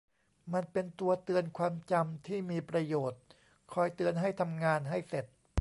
[0.53, 3.21] มันเป็นตัวเตือนความจำที่มีประโยชน์
[3.73, 5.25] คอยเตือนให้ทำงานให้เสร็จ